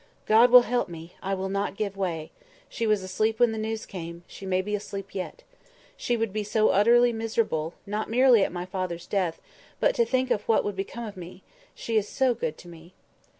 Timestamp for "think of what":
10.03-10.63